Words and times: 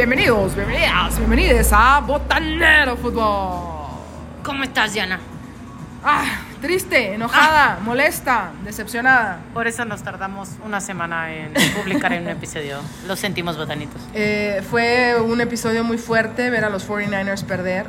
Bienvenidos, 0.00 0.54
bienvenidas, 0.56 1.18
bienvenidos 1.18 1.68
a 1.74 2.00
Botanero 2.00 2.96
Fútbol. 2.96 3.90
¿Cómo 4.42 4.64
estás, 4.64 4.94
Diana? 4.94 5.20
Ah, 6.02 6.38
triste, 6.62 7.12
enojada, 7.16 7.78
molesta, 7.82 8.52
decepcionada. 8.64 9.40
Por 9.52 9.66
eso 9.66 9.84
nos 9.84 10.02
tardamos 10.02 10.48
una 10.64 10.80
semana 10.80 11.34
en 11.34 11.52
publicar 11.76 12.14
en 12.14 12.22
un 12.22 12.28
episodio. 12.30 12.78
Lo 13.06 13.14
sentimos, 13.14 13.58
botanitos. 13.58 14.00
Eh, 14.14 14.62
fue 14.70 15.20
un 15.20 15.38
episodio 15.42 15.84
muy 15.84 15.98
fuerte 15.98 16.48
ver 16.48 16.64
a 16.64 16.70
los 16.70 16.88
49ers 16.88 17.44
perder. 17.44 17.84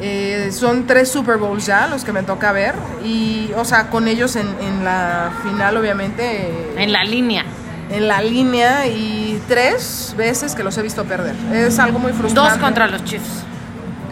Eh, 0.00 0.50
son 0.52 0.86
tres 0.86 1.10
Super 1.10 1.38
Bowls 1.38 1.66
ya 1.66 1.88
los 1.88 2.04
que 2.04 2.12
me 2.12 2.22
toca 2.22 2.52
ver. 2.52 2.76
Y, 3.04 3.50
o 3.56 3.64
sea, 3.64 3.90
con 3.90 4.06
ellos 4.06 4.36
en, 4.36 4.46
en 4.60 4.84
la 4.84 5.32
final, 5.42 5.76
obviamente. 5.76 6.22
eh, 6.48 6.74
En 6.76 6.92
la 6.92 7.02
línea. 7.02 7.44
En 7.90 8.08
la 8.08 8.22
línea 8.22 8.86
y 8.86 9.40
tres 9.48 10.14
veces 10.16 10.54
que 10.54 10.62
los 10.62 10.76
he 10.78 10.82
visto 10.82 11.04
perder. 11.04 11.34
Es 11.52 11.78
algo 11.78 11.98
muy 11.98 12.12
frustrante. 12.12 12.50
Dos 12.52 12.58
contra 12.58 12.86
los 12.86 13.04
Chiefs. 13.04 13.44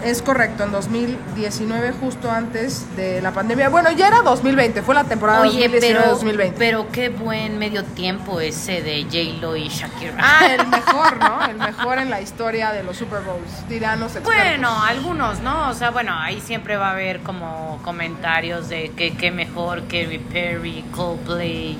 Es 0.04 0.22
correcto, 0.22 0.62
en 0.62 0.70
2019, 0.70 1.92
justo 2.00 2.30
antes 2.30 2.86
de 2.96 3.20
la 3.20 3.32
pandemia. 3.32 3.68
Bueno, 3.68 3.90
ya 3.90 4.06
era 4.06 4.22
2020, 4.22 4.82
fue 4.82 4.94
la 4.94 5.02
temporada 5.04 5.40
Oye, 5.40 5.68
pero, 5.68 6.16
2019-2020. 6.16 6.52
pero 6.56 6.86
qué 6.92 7.08
buen 7.08 7.58
medio 7.58 7.82
tiempo 7.82 8.40
ese 8.40 8.80
de 8.80 9.02
J-Lo 9.02 9.56
y 9.56 9.68
Shakira. 9.68 10.14
Ah, 10.18 10.46
el 10.46 10.66
mejor, 10.68 11.16
¿no? 11.18 11.44
El 11.50 11.56
mejor 11.56 11.98
en 11.98 12.10
la 12.10 12.20
historia 12.20 12.70
de 12.70 12.84
los 12.84 12.96
Super 12.96 13.22
Bowls, 13.22 13.68
dirán 13.68 13.98
los 13.98 14.14
expertos. 14.14 14.44
Bueno, 14.44 14.82
algunos, 14.84 15.40
¿no? 15.40 15.68
O 15.68 15.74
sea, 15.74 15.90
bueno, 15.90 16.14
ahí 16.16 16.40
siempre 16.40 16.76
va 16.76 16.90
a 16.90 16.92
haber 16.92 17.20
como 17.20 17.80
comentarios 17.82 18.68
de 18.68 18.90
que 18.90 19.16
qué 19.16 19.32
mejor 19.32 19.82
Katy 19.82 20.18
Perry, 20.32 20.84
Coldplay, 20.92 21.76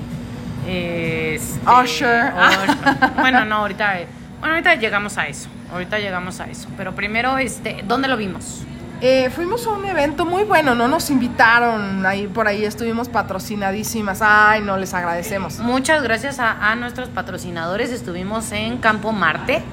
este, 0.69 1.59
Usher. 1.69 2.33
Bueno, 3.19 3.45
no, 3.45 3.57
ahorita, 3.57 3.99
bueno, 4.39 4.55
ahorita 4.55 4.75
llegamos 4.75 5.17
a 5.17 5.27
eso. 5.27 5.49
Ahorita 5.71 5.99
llegamos 5.99 6.39
a 6.39 6.45
eso. 6.45 6.67
Pero 6.77 6.95
primero, 6.95 7.37
este, 7.37 7.83
¿dónde 7.87 8.07
lo 8.07 8.17
vimos? 8.17 8.63
Eh, 9.01 9.29
fuimos 9.29 9.65
a 9.65 9.69
un 9.69 9.85
evento 9.85 10.25
muy 10.25 10.43
bueno, 10.43 10.75
¿no? 10.75 10.89
Nos 10.89 11.09
invitaron, 11.09 12.05
ahí 12.05 12.27
por 12.27 12.47
ahí 12.47 12.65
estuvimos 12.65 13.07
patrocinadísimas. 13.07 14.19
Ay, 14.21 14.61
no, 14.61 14.77
les 14.77 14.93
agradecemos. 14.93 15.59
Muchas 15.59 16.03
gracias 16.03 16.39
a, 16.39 16.71
a 16.71 16.75
nuestros 16.75 17.07
patrocinadores. 17.09 17.91
Estuvimos 17.91 18.51
en 18.51 18.77
Campo 18.77 19.13
Marte. 19.13 19.63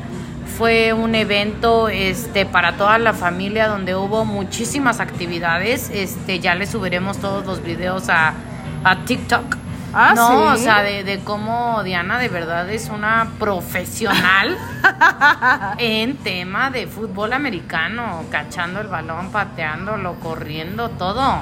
Fue 0.56 0.92
un 0.92 1.14
evento 1.16 1.88
este, 1.88 2.46
para 2.46 2.76
toda 2.76 2.98
la 2.98 3.12
familia 3.12 3.66
donde 3.66 3.96
hubo 3.96 4.24
muchísimas 4.24 5.00
actividades. 5.00 5.90
Este, 5.92 6.38
ya 6.38 6.54
les 6.54 6.70
subiremos 6.70 7.18
todos 7.18 7.44
los 7.44 7.62
videos 7.64 8.08
a, 8.08 8.32
a 8.84 9.04
TikTok. 9.04 9.65
Ah, 9.98 10.12
no, 10.14 10.28
¿sí? 10.28 10.60
o 10.60 10.62
sea, 10.62 10.82
de, 10.82 11.04
de 11.04 11.20
cómo 11.20 11.82
Diana 11.82 12.18
de 12.18 12.28
verdad 12.28 12.68
es 12.68 12.90
una 12.90 13.30
profesional 13.38 14.58
en 15.78 16.18
tema 16.18 16.70
de 16.70 16.86
fútbol 16.86 17.32
americano, 17.32 18.24
cachando 18.30 18.80
el 18.80 18.88
balón, 18.88 19.30
pateándolo, 19.30 20.16
corriendo, 20.16 20.90
todo. 20.90 21.40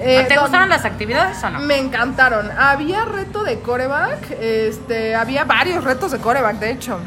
Eh, 0.00 0.26
¿Te 0.28 0.36
gustaron 0.36 0.68
las 0.68 0.84
actividades 0.84 1.42
o 1.44 1.50
no? 1.50 1.60
Me 1.60 1.78
encantaron. 1.78 2.50
Había 2.50 3.04
reto 3.04 3.44
de 3.44 3.60
coreback, 3.60 4.32
este, 4.32 5.14
había 5.14 5.44
varios 5.44 5.84
retos 5.84 6.10
de 6.10 6.18
coreback, 6.18 6.58
de 6.58 6.70
hecho. 6.72 6.98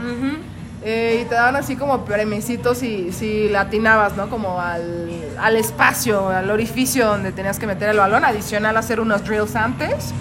Eh, 0.81 1.23
y 1.23 1.25
te 1.27 1.35
daban 1.35 1.57
así 1.57 1.75
como 1.75 2.05
premicitos 2.05 2.77
si, 2.77 3.11
si 3.11 3.49
latinabas, 3.49 4.15
¿no? 4.15 4.29
Como 4.29 4.61
al, 4.61 5.09
al 5.37 5.57
espacio, 5.57 6.29
al 6.29 6.49
orificio 6.49 7.05
donde 7.05 7.33
tenías 7.33 7.59
que 7.59 7.67
meter 7.67 7.89
el 7.89 7.97
balón, 7.97 8.23
adicional 8.23 8.77
hacer 8.77 9.01
unos 9.01 9.25
drills 9.25 9.57
antes. 9.57 10.13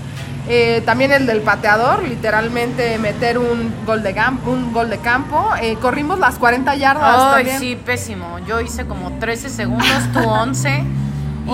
Eh, 0.51 0.83
también 0.87 1.13
el 1.13 1.27
del 1.27 1.43
pateador, 1.43 2.03
literalmente 2.03 2.99
meter 2.99 3.39
un 3.39 3.73
gol 3.85 4.03
de, 4.03 4.15
un 4.47 4.73
gol 4.73 4.89
de 4.89 4.99
campo. 4.99 5.51
Eh, 5.61 5.77
corrimos 5.81 6.19
las 6.19 6.39
40 6.39 6.75
yardas 6.77 7.17
Ay, 7.19 7.45
también. 7.45 7.61
sí, 7.61 7.77
pésimo. 7.77 8.39
Yo 8.47 8.61
hice 8.61 8.87
como 8.87 9.13
13 9.19 9.51
segundos, 9.51 10.13
tú 10.15 10.21
11. 10.27 10.85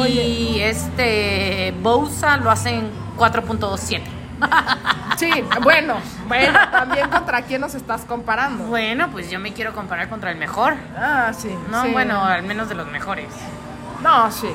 y 0.09 0.61
este 0.61 1.75
Bousa 1.83 2.37
lo 2.37 2.51
hace 2.51 2.71
en 2.71 2.91
4.7. 3.19 4.03
Sí, 5.17 5.31
bueno, 5.63 5.95
bueno, 6.27 6.59
también 6.73 7.09
contra 7.09 7.43
quién 7.43 7.61
nos 7.61 7.75
estás 7.77 8.03
comparando. 8.03 8.65
Bueno, 8.65 9.11
pues 9.13 9.31
yo 9.31 9.39
me 9.39 9.53
quiero 9.53 9.73
comparar 9.73 10.09
contra 10.09 10.33
el 10.33 10.39
mejor. 10.39 10.75
Ah, 10.97 11.33
sí. 11.37 11.55
No, 11.71 11.85
sí. 11.85 11.91
bueno, 11.93 12.25
al 12.25 12.43
menos 12.43 12.69
de 12.69 12.75
los 12.75 12.89
mejores. 12.89 13.29
No, 14.03 14.31
sí. 14.33 14.49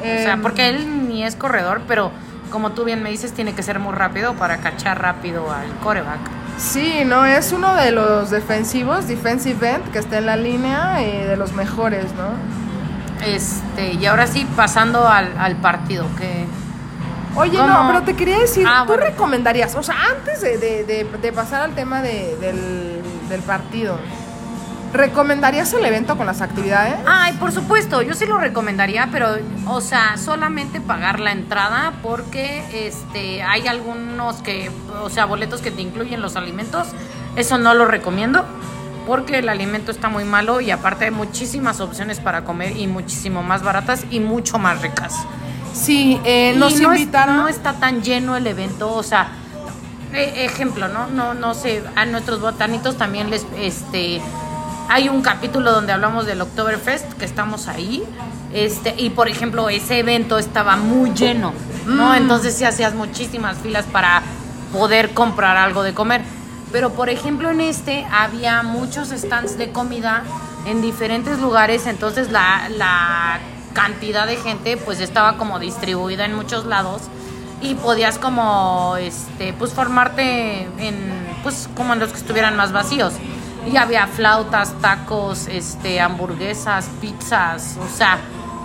O 0.00 0.02
sea, 0.02 0.32
Em, 0.32 0.42
porque 0.42 0.68
él 0.68 1.08
ni 1.08 1.24
es 1.24 1.36
corredor, 1.36 1.82
pero 1.86 2.10
como 2.50 2.70
tú 2.70 2.84
bien 2.84 3.02
me 3.02 3.10
dices, 3.10 3.32
tiene 3.32 3.54
que 3.54 3.62
ser 3.62 3.78
muy 3.78 3.94
rápido 3.94 4.34
para 4.34 4.58
cachar 4.58 5.00
rápido 5.00 5.50
al 5.52 5.66
coreback. 5.82 6.18
Sí, 6.58 7.02
no, 7.06 7.24
es 7.24 7.52
uno 7.52 7.74
de 7.74 7.90
los 7.92 8.30
defensivos, 8.30 9.08
defensive 9.08 9.70
end, 9.76 9.90
que 9.92 9.98
está 9.98 10.18
en 10.18 10.26
la 10.26 10.36
línea 10.36 11.02
eh, 11.02 11.26
de 11.26 11.36
los 11.36 11.52
mejores, 11.52 12.04
¿no? 12.14 13.24
Este, 13.26 13.92
y 13.94 14.06
ahora 14.06 14.26
sí, 14.26 14.46
pasando 14.56 15.06
al, 15.08 15.36
al 15.38 15.56
partido, 15.56 16.06
que 16.18 16.46
Oye, 17.36 17.58
¿Cómo? 17.58 17.68
no, 17.68 17.86
pero 17.86 18.02
te 18.02 18.16
quería 18.16 18.38
decir, 18.40 18.66
Ah, 18.68 18.80
¿tú 18.82 18.88
bueno. 18.88 19.04
recomendarías, 19.04 19.74
o 19.76 19.82
sea, 19.84 19.94
antes 20.16 20.40
de, 20.40 20.58
de- 20.58 20.84
de- 20.84 21.04
de 21.04 21.32
pasar 21.32 21.62
al 21.62 21.74
tema 21.76 22.02
de- 22.02 22.36
del, 22.40 23.00
del 23.28 23.40
partido, 23.42 23.98
¿recomendarías 24.92 25.72
el 25.72 25.84
evento 25.84 26.16
con 26.16 26.26
las 26.26 26.40
actividades? 26.40 26.94
Ay, 27.06 27.32
por 27.34 27.52
supuesto, 27.52 28.02
yo 28.02 28.14
sí 28.14 28.26
lo 28.26 28.38
recomendaría, 28.38 29.08
pero, 29.12 29.36
o 29.66 29.80
sea, 29.80 30.16
solamente 30.16 30.80
pagar 30.80 31.20
la 31.20 31.32
entrada 31.32 31.92
porque 32.02 32.64
este, 32.88 33.42
hay 33.42 33.66
algunos 33.68 34.36
que, 34.36 34.70
o 35.02 35.10
sea, 35.10 35.24
boletos 35.26 35.60
que 35.60 35.70
te 35.70 35.82
incluyen 35.82 36.20
los 36.20 36.36
alimentos. 36.36 36.88
Eso 37.36 37.58
no 37.58 37.74
lo 37.74 37.84
recomiendo 37.84 38.44
porque 39.06 39.38
el 39.38 39.48
alimento 39.48 39.90
está 39.90 40.08
muy 40.08 40.24
malo 40.24 40.60
y 40.60 40.70
aparte 40.70 41.06
hay 41.06 41.10
muchísimas 41.10 41.80
opciones 41.80 42.20
para 42.20 42.44
comer 42.44 42.76
y 42.76 42.86
muchísimo 42.86 43.42
más 43.42 43.62
baratas 43.62 44.04
y 44.10 44.20
mucho 44.20 44.58
más 44.58 44.82
ricas. 44.82 45.14
Sí, 45.72 46.20
eh, 46.24 46.52
Y 46.54 46.58
nos 46.58 46.80
no 46.80 46.92
es- 46.92 47.00
invitaron. 47.00 47.36
no 47.36 47.48
está 47.48 47.74
tan 47.74 48.02
lleno 48.02 48.36
el 48.36 48.46
evento, 48.46 48.92
o 48.92 49.02
sea, 49.04 49.28
e- 50.12 50.44
ejemplo, 50.44 50.88
¿no? 50.88 51.06
No, 51.06 51.34
no 51.34 51.54
sé, 51.54 51.82
a 51.94 52.04
nuestros 52.06 52.40
botanitos 52.40 52.96
también 52.98 53.30
les, 53.30 53.46
este, 53.56 54.20
hay 54.90 55.08
un 55.08 55.22
capítulo 55.22 55.70
donde 55.70 55.92
hablamos 55.92 56.26
del 56.26 56.40
Oktoberfest, 56.40 57.12
que 57.12 57.24
estamos 57.24 57.68
ahí, 57.68 58.02
este, 58.52 58.92
y 58.98 59.10
por 59.10 59.28
ejemplo, 59.28 59.68
ese 59.68 60.00
evento 60.00 60.36
estaba 60.36 60.74
muy 60.74 61.12
lleno, 61.14 61.54
¿no? 61.86 62.10
Mm. 62.10 62.14
Entonces 62.16 62.56
sí 62.56 62.64
hacías 62.64 62.94
muchísimas 62.94 63.58
filas 63.58 63.84
para 63.84 64.20
poder 64.72 65.10
comprar 65.10 65.56
algo 65.56 65.84
de 65.84 65.94
comer. 65.94 66.22
Pero 66.72 66.90
por 66.90 67.08
ejemplo 67.08 67.50
en 67.50 67.60
este 67.60 68.04
había 68.10 68.64
muchos 68.64 69.10
stands 69.10 69.56
de 69.58 69.70
comida 69.70 70.24
en 70.66 70.82
diferentes 70.82 71.38
lugares, 71.38 71.86
entonces 71.86 72.32
la, 72.32 72.68
la 72.76 73.38
cantidad 73.72 74.26
de 74.26 74.36
gente 74.36 74.76
pues 74.76 74.98
estaba 75.00 75.36
como 75.36 75.60
distribuida 75.60 76.24
en 76.24 76.34
muchos 76.34 76.66
lados 76.66 77.02
y 77.62 77.74
podías 77.74 78.18
como 78.18 78.96
este 78.98 79.52
pues 79.52 79.72
formarte 79.72 80.62
en 80.78 80.96
pues 81.44 81.68
como 81.76 81.92
en 81.92 82.00
los 82.00 82.10
que 82.10 82.18
estuvieran 82.18 82.56
más 82.56 82.72
vacíos. 82.72 83.14
Y 83.66 83.76
había 83.76 84.06
flautas, 84.06 84.74
tacos, 84.80 85.46
este 85.46 86.00
hamburguesas, 86.00 86.88
pizzas, 87.00 87.76
o 87.78 87.88
sea, 87.88 88.18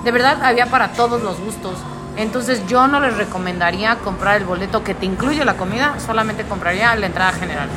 de 0.03 0.11
verdad 0.11 0.41
había 0.44 0.67
para 0.67 0.94
todos 0.94 1.22
los 1.22 1.39
gustos. 1.39 1.78
Entonces 2.17 2.66
yo 2.67 2.88
no 2.88 3.00
les 3.00 3.17
recomendaría 3.17 3.95
comprar 3.97 4.38
el 4.38 4.45
boleto 4.45 4.84
que 4.84 4.94
te 4.94 5.05
incluye 5.05 5.44
la 5.44 5.57
comida, 5.57 5.95
solamente 6.00 6.44
compraría 6.44 6.95
la 6.95 7.07
entrada 7.07 7.34
general. 7.34 7.67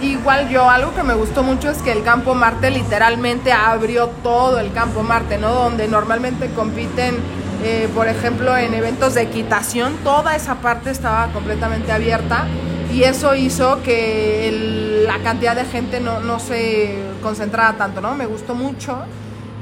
Igual 0.00 0.48
yo, 0.48 0.68
algo 0.68 0.94
que 0.94 1.02
me 1.02 1.14
gustó 1.14 1.42
mucho 1.42 1.70
es 1.70 1.78
que 1.78 1.90
el 1.90 2.02
Campo 2.02 2.34
Marte 2.34 2.70
literalmente 2.70 3.52
abrió 3.52 4.08
todo 4.22 4.58
el 4.60 4.72
Campo 4.72 5.02
Marte, 5.02 5.38
¿no? 5.38 5.52
Donde 5.52 5.88
normalmente 5.88 6.50
compiten, 6.50 7.16
eh, 7.62 7.88
por 7.94 8.08
ejemplo, 8.08 8.56
en 8.56 8.74
eventos 8.74 9.14
de 9.14 9.22
equitación, 9.22 9.96
toda 10.04 10.36
esa 10.36 10.56
parte 10.56 10.90
estaba 10.90 11.28
completamente 11.28 11.90
abierta 11.90 12.46
y 12.94 13.02
eso 13.04 13.34
hizo 13.34 13.82
que 13.82 14.48
el- 14.48 15.04
la 15.04 15.18
cantidad 15.18 15.54
de 15.56 15.64
gente 15.64 16.00
no, 16.00 16.20
no 16.20 16.38
se 16.38 16.96
concentrara 17.22 17.74
tanto, 17.74 18.00
¿no? 18.00 18.14
Me 18.14 18.26
gustó 18.26 18.54
mucho. 18.54 18.98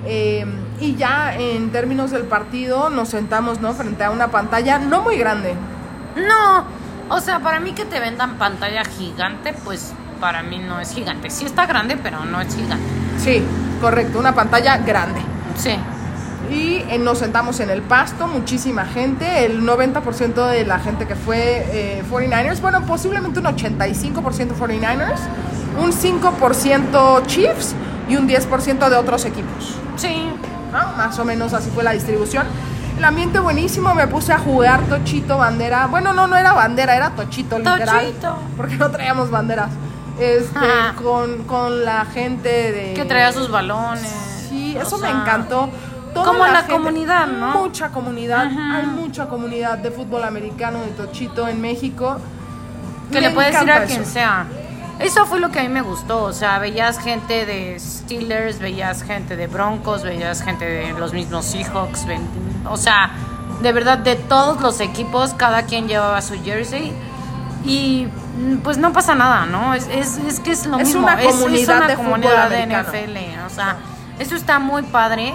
Eh, 0.04 0.44
y 0.80 0.96
ya 0.96 1.34
en 1.36 1.70
términos 1.70 2.10
del 2.10 2.24
partido 2.24 2.90
nos 2.90 3.08
sentamos, 3.08 3.60
¿no? 3.60 3.72
Frente 3.72 4.04
a 4.04 4.10
una 4.10 4.28
pantalla 4.28 4.78
no 4.78 5.02
muy 5.02 5.16
grande. 5.16 5.54
No, 6.16 6.64
o 7.08 7.20
sea, 7.20 7.40
para 7.40 7.60
mí 7.60 7.72
que 7.72 7.84
te 7.84 8.00
vendan 8.00 8.36
pantalla 8.38 8.84
gigante, 8.84 9.54
pues 9.64 9.92
para 10.20 10.42
mí 10.42 10.58
no 10.58 10.80
es 10.80 10.92
gigante. 10.92 11.30
Sí 11.30 11.44
está 11.46 11.66
grande, 11.66 11.96
pero 12.02 12.24
no 12.24 12.40
es 12.40 12.54
gigante. 12.54 12.84
Sí, 13.18 13.42
correcto, 13.80 14.18
una 14.18 14.34
pantalla 14.34 14.76
grande. 14.78 15.20
Sí. 15.56 15.76
Y 16.52 16.84
eh, 16.90 16.98
nos 16.98 17.18
sentamos 17.18 17.60
en 17.60 17.70
el 17.70 17.80
pasto, 17.80 18.26
muchísima 18.26 18.84
gente, 18.84 19.46
el 19.46 19.62
90% 19.62 20.46
de 20.48 20.66
la 20.66 20.78
gente 20.80 21.06
que 21.06 21.14
fue 21.14 21.66
eh, 21.72 22.02
49ers, 22.10 22.60
bueno, 22.60 22.82
posiblemente 22.84 23.40
un 23.40 23.46
85% 23.46 24.54
49ers, 24.54 25.20
un 25.80 25.92
5% 25.92 27.26
Chiefs 27.26 27.74
y 28.08 28.16
un 28.16 28.28
10% 28.28 28.88
de 28.90 28.96
otros 28.96 29.24
equipos. 29.24 29.76
Sí. 29.96 30.28
¿no? 30.72 30.92
Más 30.96 31.18
o 31.18 31.24
menos 31.24 31.54
así 31.54 31.70
fue 31.70 31.84
la 31.84 31.92
distribución. 31.92 32.46
El 32.98 33.04
ambiente 33.04 33.38
buenísimo, 33.38 33.94
me 33.94 34.06
puse 34.06 34.34
a 34.34 34.38
jugar 34.38 34.82
tochito, 34.82 35.38
bandera. 35.38 35.86
Bueno, 35.86 36.12
no, 36.12 36.26
no 36.26 36.36
era 36.36 36.52
bandera, 36.52 36.94
era 36.96 37.10
tochito, 37.10 37.58
literal. 37.58 38.06
Tochito. 38.06 38.38
Porque 38.56 38.76
no 38.76 38.90
traíamos 38.90 39.30
banderas. 39.30 39.70
este, 40.20 40.60
con, 41.02 41.44
con 41.44 41.84
la 41.86 42.04
gente 42.04 42.72
de... 42.72 42.92
Que 42.94 43.06
traía 43.06 43.32
sus 43.32 43.50
balones. 43.50 44.06
Sí, 44.50 44.76
eso 44.76 44.98
me 44.98 45.08
sea, 45.08 45.20
encantó. 45.22 45.70
Toda 46.14 46.26
como 46.26 46.46
la 46.46 46.58
gente- 46.60 46.72
comunidad, 46.72 47.26
¿no? 47.26 47.52
Mucha 47.62 47.88
comunidad, 47.88 48.46
Ajá. 48.46 48.76
hay 48.78 48.86
mucha 48.86 49.26
comunidad 49.28 49.78
de 49.78 49.90
fútbol 49.90 50.24
americano, 50.24 50.80
de 50.80 50.88
tochito 50.90 51.48
en 51.48 51.60
México. 51.60 52.18
Que 53.10 53.20
Me 53.20 53.28
le 53.28 53.34
puedes 53.34 53.54
encanta 53.54 53.76
a 53.82 53.84
quien 53.86 54.02
eso. 54.02 54.10
sea. 54.12 54.46
Eso 54.98 55.26
fue 55.26 55.40
lo 55.40 55.50
que 55.50 55.58
a 55.60 55.62
mí 55.62 55.68
me 55.68 55.80
gustó. 55.82 56.22
O 56.24 56.32
sea, 56.32 56.58
veías 56.58 56.98
gente 56.98 57.44
de 57.46 57.78
Steelers, 57.80 58.58
veías 58.58 59.02
gente 59.02 59.36
de 59.36 59.46
Broncos, 59.48 60.02
veías 60.02 60.42
gente 60.42 60.64
de 60.64 60.92
los 60.92 61.12
mismos 61.12 61.44
Seahawks. 61.46 62.06
O 62.70 62.76
sea, 62.76 63.10
de 63.62 63.72
verdad, 63.72 63.98
de 63.98 64.16
todos 64.16 64.60
los 64.60 64.80
equipos, 64.80 65.34
cada 65.34 65.62
quien 65.64 65.88
llevaba 65.88 66.20
su 66.22 66.40
jersey. 66.42 66.92
Y 67.64 68.06
mm, 68.38 68.58
pues 68.58 68.76
no 68.78 68.92
pasa 68.92 69.14
nada, 69.14 69.46
¿no? 69.46 69.74
Es, 69.74 69.88
es, 69.88 70.18
es 70.18 70.40
que 70.40 70.52
es 70.52 70.66
lo 70.66 70.78
Es 70.78 70.88
mismo. 70.88 71.02
una 71.02 71.16
comunidad 71.20 71.76
una 71.78 71.86
de 71.88 71.94
comunidad 71.96 72.50
de. 72.50 72.66
NFL. 72.66 73.46
O 73.46 73.50
sea, 73.50 73.76
eso 74.18 74.34
está 74.36 74.58
muy 74.58 74.82
padre. 74.82 75.34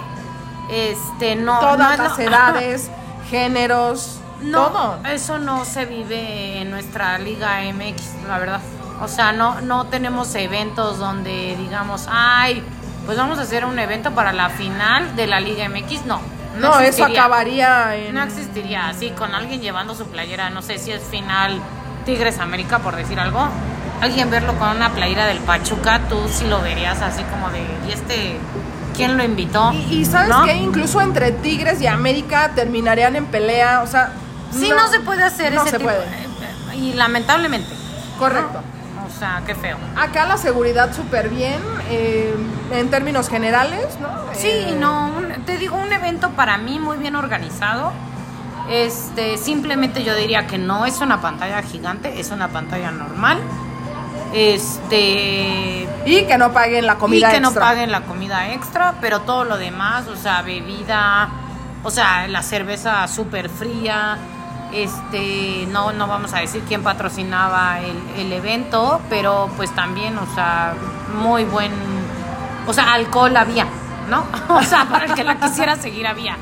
Este, 0.70 1.36
no. 1.36 1.58
Todas 1.60 1.98
no 1.98 2.04
las 2.04 2.18
lo- 2.18 2.24
edades, 2.24 2.90
géneros, 3.30 4.20
no, 4.42 4.66
todo. 4.68 4.98
eso 5.06 5.38
no 5.38 5.64
se 5.64 5.86
vive 5.86 6.60
en 6.60 6.70
nuestra 6.70 7.18
Liga 7.18 7.60
MX, 7.72 8.02
la 8.28 8.38
verdad. 8.38 8.60
O 9.00 9.08
sea, 9.08 9.32
no, 9.32 9.60
no 9.60 9.86
tenemos 9.86 10.34
eventos 10.34 10.98
donde 10.98 11.56
digamos, 11.56 12.06
ay, 12.10 12.62
pues 13.06 13.16
vamos 13.16 13.38
a 13.38 13.42
hacer 13.42 13.64
un 13.64 13.78
evento 13.78 14.10
para 14.12 14.32
la 14.32 14.50
final 14.50 15.14
de 15.16 15.26
la 15.26 15.40
Liga 15.40 15.68
MX. 15.68 16.04
No, 16.06 16.20
No, 16.58 16.70
eso 16.72 16.80
existiría. 16.80 17.20
acabaría 17.22 17.94
en... 17.96 18.14
No 18.14 18.22
existiría 18.24 18.88
así, 18.88 19.10
con 19.10 19.34
alguien 19.34 19.60
llevando 19.60 19.94
su 19.94 20.06
playera, 20.06 20.50
no 20.50 20.62
sé 20.62 20.78
si 20.78 20.90
es 20.90 21.02
final 21.04 21.60
Tigres 22.04 22.38
América, 22.40 22.80
por 22.80 22.96
decir 22.96 23.20
algo. 23.20 23.48
Alguien 24.00 24.30
verlo 24.30 24.54
con 24.58 24.68
una 24.76 24.90
playera 24.90 25.26
del 25.26 25.38
Pachuca, 25.38 26.00
tú 26.08 26.20
sí 26.30 26.46
lo 26.46 26.60
verías 26.60 27.00
así 27.02 27.22
como 27.24 27.50
de, 27.50 27.60
¿y 27.88 27.92
este 27.92 28.38
quién 28.98 29.16
lo 29.16 29.24
invitó? 29.24 29.72
Y, 29.72 30.00
y 30.00 30.04
sabes 30.04 30.28
¿No? 30.28 30.44
que 30.44 30.54
incluso 30.54 31.00
entre 31.00 31.30
Tigres 31.32 31.80
y 31.80 31.86
América 31.86 32.50
terminarían 32.54 33.16
en 33.16 33.24
pelea, 33.26 33.80
o 33.82 33.86
sea... 33.86 34.12
Sí, 34.50 34.70
no, 34.76 34.88
se 34.88 35.00
puede 35.00 35.22
hacer 35.22 35.54
no 35.54 35.62
ese 35.62 35.70
se 35.70 35.76
tipo. 35.78 35.88
puede. 35.90 36.02
eh, 36.04 36.76
Y 36.76 36.92
lamentablemente. 36.94 37.70
Correcto. 38.18 38.60
O 39.06 39.18
sea, 39.18 39.42
qué 39.46 39.54
feo. 39.54 39.76
Acá 39.96 40.26
la 40.26 40.36
seguridad 40.36 40.94
súper 40.94 41.28
bien, 41.30 41.60
eh, 41.90 42.34
en 42.72 42.90
términos 42.90 43.28
generales, 43.28 43.86
¿no? 44.00 44.08
Sí, 44.34 44.48
Eh, 44.50 44.76
no, 44.78 45.06
un- 45.16 45.44
te 45.44 45.56
digo, 45.58 45.76
un 45.76 45.92
evento 45.92 46.30
para 46.30 46.58
mí 46.58 46.78
muy 46.78 46.96
bien 46.98 47.14
organizado. 47.16 47.92
Este, 48.68 49.38
simplemente 49.38 50.04
yo 50.04 50.14
diría 50.14 50.46
que 50.46 50.58
no 50.58 50.84
es 50.84 51.00
una 51.00 51.20
pantalla 51.22 51.62
gigante, 51.62 52.20
es 52.20 52.30
una 52.30 52.48
pantalla 52.48 52.90
normal. 52.90 53.38
Este, 54.32 55.88
Y 56.04 56.22
que 56.24 56.38
no 56.38 56.52
paguen 56.52 56.86
la 56.86 56.96
comida 56.96 57.28
y 57.28 57.32
que 57.34 57.40
no 57.40 57.48
extra. 57.48 57.66
paguen 57.66 57.90
la 57.90 58.02
comida 58.02 58.52
extra, 58.52 58.94
pero 59.00 59.20
todo 59.20 59.44
lo 59.44 59.56
demás, 59.56 60.06
o 60.08 60.16
sea, 60.16 60.42
bebida, 60.42 61.28
o 61.82 61.90
sea, 61.90 62.26
la 62.28 62.42
cerveza 62.42 63.06
súper 63.08 63.48
fría. 63.48 64.18
Este, 64.72 65.66
no, 65.70 65.92
no 65.92 66.06
vamos 66.06 66.34
a 66.34 66.40
decir 66.40 66.62
quién 66.68 66.82
patrocinaba 66.82 67.80
el, 67.80 67.96
el 68.18 68.32
evento, 68.34 69.00
pero 69.08 69.48
pues 69.56 69.74
también, 69.74 70.18
o 70.18 70.26
sea, 70.34 70.74
muy 71.14 71.44
buen, 71.44 71.72
o 72.66 72.72
sea, 72.74 72.92
alcohol 72.92 73.34
había, 73.36 73.66
¿no? 74.08 74.26
O 74.54 74.62
sea, 74.62 74.84
para 74.84 75.06
el 75.06 75.14
que 75.14 75.24
la 75.24 75.38
quisiera 75.38 75.76
seguir 75.76 76.06
había. 76.06 76.36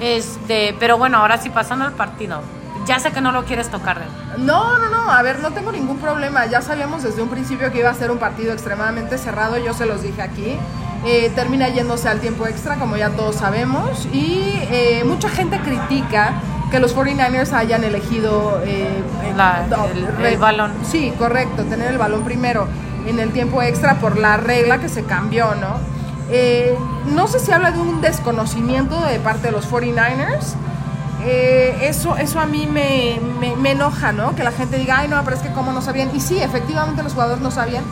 Este, 0.00 0.74
pero 0.80 0.96
bueno, 0.96 1.18
ahora 1.18 1.36
sí 1.36 1.50
pasando 1.50 1.84
al 1.84 1.92
partido. 1.92 2.40
Ya 2.86 2.98
sé 2.98 3.12
que 3.12 3.20
no 3.20 3.30
lo 3.32 3.44
quieres 3.44 3.68
tocar, 3.68 3.98
Del. 4.00 4.46
No, 4.46 4.78
no, 4.78 4.88
no, 4.88 5.10
a 5.12 5.22
ver, 5.22 5.40
no 5.40 5.50
tengo 5.52 5.70
ningún 5.70 5.98
problema. 5.98 6.46
Ya 6.46 6.60
sabíamos 6.62 7.02
desde 7.02 7.22
un 7.22 7.28
principio 7.28 7.70
que 7.70 7.78
iba 7.80 7.90
a 7.90 7.94
ser 7.94 8.10
un 8.10 8.18
partido 8.18 8.52
extremadamente 8.52 9.18
cerrado, 9.18 9.58
yo 9.58 9.74
se 9.74 9.86
los 9.86 10.02
dije 10.02 10.22
aquí. 10.22 10.56
Eh, 11.06 11.30
termina 11.34 11.68
yéndose 11.68 12.08
al 12.08 12.20
tiempo 12.20 12.46
extra, 12.46 12.76
como 12.76 12.96
ya 12.96 13.10
todos 13.10 13.36
sabemos. 13.36 14.06
Y 14.12 14.52
eh, 14.70 15.02
mucha 15.06 15.28
gente 15.28 15.58
critica 15.60 16.32
que 16.70 16.78
los 16.78 16.94
49ers 16.96 17.52
hayan 17.52 17.84
elegido 17.84 18.60
eh, 18.64 19.02
La- 19.36 19.66
no, 19.68 19.86
el- 19.86 20.06
re- 20.16 20.32
el 20.34 20.38
balón. 20.38 20.72
Sí, 20.90 21.12
correcto, 21.18 21.64
tener 21.64 21.88
el 21.90 21.98
balón 21.98 22.22
primero 22.22 22.66
en 23.06 23.18
el 23.18 23.30
tiempo 23.32 23.62
extra 23.62 23.94
por 23.96 24.18
la 24.18 24.36
regla 24.36 24.78
que 24.78 24.88
se 24.88 25.04
cambió, 25.04 25.54
¿no? 25.54 25.78
Eh, 26.30 26.76
no 27.06 27.26
sé 27.28 27.40
si 27.40 27.50
habla 27.50 27.72
de 27.72 27.80
un 27.80 28.00
desconocimiento 28.00 29.00
de 29.00 29.18
parte 29.20 29.46
de 29.48 29.52
los 29.52 29.68
49ers. 29.70 30.54
Eh, 31.22 31.76
eso, 31.82 32.16
eso 32.16 32.40
a 32.40 32.46
mí 32.46 32.66
me, 32.66 33.20
me- 33.40 33.54
me 33.56 33.72
enoja, 33.72 34.12
¿no? 34.12 34.34
Que 34.34 34.42
la 34.42 34.52
gente 34.52 34.78
diga, 34.78 34.98
ay, 34.98 35.08
no, 35.08 35.22
pero 35.24 35.36
es 35.36 35.42
que 35.42 35.52
cómo 35.52 35.72
no 35.72 35.82
sabían. 35.82 36.10
Y 36.14 36.20
sí, 36.20 36.38
efectivamente 36.40 37.02
los 37.02 37.12
jugadores 37.12 37.42
no 37.42 37.50
sabían. 37.50 37.84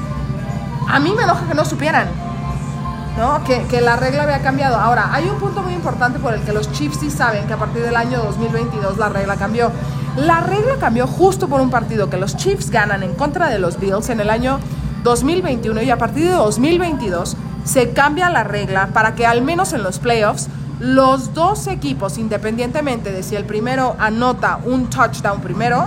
A 0.88 0.98
mí 0.98 1.12
me 1.14 1.24
enoja 1.24 1.46
que 1.46 1.54
no 1.54 1.64
supieran, 1.66 2.08
¿no? 3.18 3.44
Que, 3.44 3.62
que 3.66 3.80
la 3.82 3.96
regla 3.96 4.22
había 4.22 4.40
cambiado. 4.40 4.76
Ahora, 4.76 5.10
hay 5.12 5.28
un 5.28 5.36
punto 5.38 5.62
muy 5.62 5.74
importante 5.74 6.18
por 6.18 6.32
el 6.32 6.40
que 6.42 6.52
los 6.52 6.72
Chiefs 6.72 6.98
sí 7.00 7.10
saben 7.10 7.46
que 7.46 7.52
a 7.52 7.58
partir 7.58 7.82
del 7.82 7.96
año 7.96 8.18
2022 8.22 8.96
la 8.96 9.10
regla 9.10 9.36
cambió. 9.36 9.70
La 10.16 10.40
regla 10.40 10.76
cambió 10.80 11.06
justo 11.06 11.48
por 11.48 11.60
un 11.60 11.70
partido 11.70 12.08
que 12.08 12.16
los 12.16 12.36
Chiefs 12.36 12.70
ganan 12.70 13.02
en 13.02 13.14
contra 13.14 13.48
de 13.48 13.58
los 13.58 13.78
Bills 13.78 14.08
en 14.08 14.20
el 14.20 14.30
año 14.30 14.58
2021 15.04 15.82
y 15.82 15.90
a 15.90 15.98
partir 15.98 16.24
de 16.24 16.30
2022 16.32 17.36
se 17.64 17.90
cambia 17.92 18.30
la 18.30 18.42
regla 18.44 18.88
para 18.94 19.14
que 19.14 19.26
al 19.26 19.42
menos 19.42 19.72
en 19.74 19.82
los 19.82 19.98
playoffs 19.98 20.48
los 20.80 21.34
dos 21.34 21.66
equipos, 21.66 22.18
independientemente 22.18 23.10
de 23.12 23.22
si 23.22 23.36
el 23.36 23.44
primero 23.44 23.96
anota 23.98 24.60
un 24.64 24.88
touchdown 24.88 25.40
primero, 25.40 25.86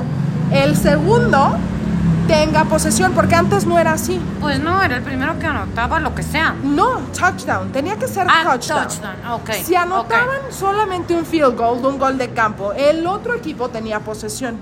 el 0.51 0.75
segundo 0.75 1.55
tenga 2.27 2.65
posesión, 2.65 3.11
porque 3.13 3.35
antes 3.35 3.65
no 3.65 3.77
era 3.79 3.93
así. 3.93 4.19
Pues 4.39 4.59
no, 4.59 4.81
era 4.81 4.97
el 4.97 5.01
primero 5.03 5.37
que 5.39 5.45
anotaba 5.45 5.99
lo 5.99 6.13
que 6.15 6.23
sea. 6.23 6.55
No, 6.63 6.99
touchdown, 7.17 7.71
tenía 7.71 7.97
que 7.97 8.07
ser 8.07 8.27
Ah, 8.29 8.43
touchdown. 8.43 8.87
touchdown, 8.87 9.31
ok, 9.33 9.49
Si 9.63 9.75
anotaban 9.75 10.39
solamente 10.49 11.13
un 11.15 11.25
field 11.25 11.57
goal, 11.57 11.85
un 11.85 11.97
gol 11.99 12.17
de 12.17 12.29
campo, 12.29 12.73
el 12.73 13.05
otro 13.07 13.33
equipo 13.33 13.69
tenía 13.69 13.99
posesión. 13.99 14.57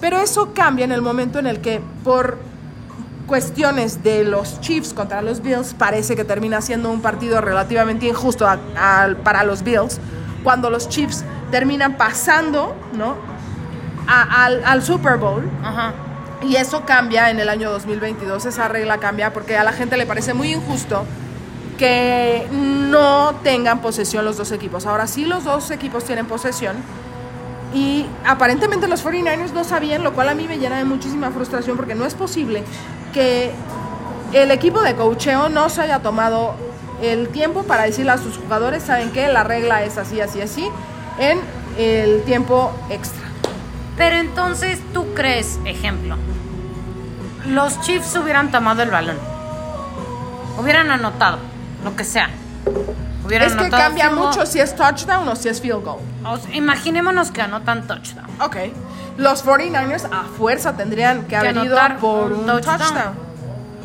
Pero 0.00 0.18
eso 0.18 0.50
cambia 0.54 0.84
en 0.84 0.92
el 0.92 1.02
momento 1.02 1.38
en 1.38 1.46
el 1.46 1.60
que 1.60 1.80
por 2.04 2.38
cuestiones 3.28 4.02
de 4.02 4.24
los 4.24 4.60
Chiefs 4.60 4.92
contra 4.92 5.22
los 5.22 5.40
Bills, 5.42 5.74
parece 5.74 6.16
que 6.16 6.24
termina 6.24 6.60
siendo 6.60 6.90
un 6.90 7.00
partido 7.00 7.40
relativamente 7.40 8.06
injusto 8.06 8.48
a- 8.48 8.58
a- 8.76 9.08
para 9.22 9.44
los 9.44 9.62
Bills, 9.62 10.00
cuando 10.42 10.68
los 10.70 10.88
Chiefs 10.88 11.24
terminan 11.52 11.96
pasando, 11.96 12.74
¿no? 12.94 13.14
A- 14.08 14.44
al, 14.46 14.64
al 14.64 14.82
Super 14.82 15.18
Bowl, 15.18 15.48
Ajá. 15.62 15.92
y 16.42 16.56
eso 16.56 16.84
cambia 16.86 17.30
en 17.30 17.38
el 17.38 17.48
año 17.48 17.70
2022, 17.70 18.46
esa 18.46 18.66
regla 18.66 18.98
cambia 18.98 19.32
porque 19.32 19.56
a 19.56 19.62
la 19.62 19.72
gente 19.72 19.96
le 19.96 20.06
parece 20.06 20.34
muy 20.34 20.52
injusto 20.52 21.04
que 21.76 22.48
no 22.50 23.34
tengan 23.44 23.80
posesión 23.80 24.24
los 24.24 24.36
dos 24.36 24.50
equipos. 24.52 24.84
Ahora 24.86 25.06
sí 25.06 25.24
los 25.24 25.44
dos 25.44 25.70
equipos 25.70 26.02
tienen 26.04 26.26
posesión 26.26 26.76
y 27.74 28.06
aparentemente 28.24 28.88
los 28.88 29.04
49ers 29.04 29.52
no 29.52 29.64
sabían, 29.64 30.02
lo 30.02 30.14
cual 30.14 30.28
a 30.30 30.34
mí 30.34 30.48
me 30.48 30.58
llena 30.58 30.78
de 30.78 30.84
muchísima 30.84 31.30
frustración 31.30 31.76
porque 31.76 31.94
no 31.94 32.06
es 32.06 32.14
posible 32.14 32.64
que 33.12 33.52
el 34.32 34.50
equipo 34.50 34.82
de 34.82 34.94
coacheo 34.94 35.48
no 35.48 35.68
se 35.68 35.82
haya 35.82 36.00
tomado 36.00 36.54
el 37.02 37.28
tiempo 37.28 37.62
para 37.62 37.84
decirle 37.84 38.12
a 38.12 38.18
sus 38.18 38.38
jugadores, 38.38 38.82
¿saben 38.82 39.10
qué? 39.10 39.28
La 39.28 39.44
regla 39.44 39.84
es 39.84 39.98
así, 39.98 40.20
así, 40.20 40.40
así, 40.40 40.68
en 41.18 41.40
el 41.78 42.22
tiempo 42.22 42.72
extra. 42.90 43.22
Pero 43.96 44.16
entonces, 44.16 44.80
¿tú 44.92 45.14
crees, 45.14 45.58
ejemplo, 45.64 46.16
los 47.46 47.80
Chiefs 47.82 48.16
hubieran 48.16 48.50
tomado 48.50 48.82
el 48.82 48.90
balón? 48.90 49.16
Hubieran 50.58 50.90
anotado, 50.90 51.38
lo 51.84 51.94
que 51.94 52.04
sea. 52.04 52.30
Hubieran 53.28 53.48
Es 53.48 53.54
que 53.54 53.60
anotado 53.60 53.82
cambia 53.84 54.04
field 54.06 54.18
goal. 54.18 54.28
mucho 54.30 54.46
si 54.46 54.58
es 54.58 54.74
touchdown 54.74 55.28
o 55.28 55.36
si 55.36 55.48
es 55.48 55.60
field 55.60 55.84
goal. 55.84 56.00
O 56.24 56.36
sea, 56.38 56.54
imaginémonos 56.56 57.30
que 57.30 57.42
anotan 57.42 57.86
touchdown. 57.86 58.26
Ok. 58.40 58.56
Los 59.18 59.44
49ers 59.44 60.08
a 60.10 60.24
fuerza 60.36 60.76
tendrían 60.76 61.24
que 61.24 61.36
haber 61.36 61.52
ido 61.56 61.62
anotar 61.78 61.98
por 61.98 62.32
un 62.32 62.40
un 62.40 62.46
touchdown. 62.46 62.78
touchdown. 62.78 63.14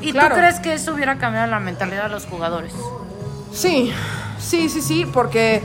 ¿Y 0.01 0.11
Claro. 0.13 0.29
tú 0.29 0.35
crees 0.41 0.59
que 0.59 0.73
eso 0.73 0.93
hubiera 0.93 1.17
cambiado 1.17 1.47
la 1.47 1.59
mentalidad 1.59 2.03
de 2.03 2.09
los 2.09 2.25
jugadores? 2.25 2.73
Sí, 3.51 3.93
sí, 4.39 4.67
sí, 4.69 4.81
sí, 4.81 5.05
porque, 5.05 5.61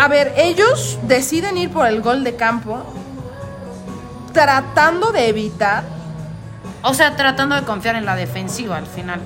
a 0.00 0.08
ver, 0.08 0.32
ellos 0.36 0.98
deciden 1.04 1.56
ir 1.58 1.70
por 1.70 1.86
el 1.86 2.00
gol 2.02 2.24
de 2.24 2.36
campo 2.36 2.82
tratando 4.32 5.10
de 5.12 5.28
evitar. 5.28 5.84
O 6.82 6.94
sea, 6.94 7.16
tratando 7.16 7.54
de 7.56 7.62
confiar 7.62 7.96
en 7.96 8.04
la 8.04 8.14
defensiva 8.16 8.76
al 8.76 8.86
final. 8.86 9.20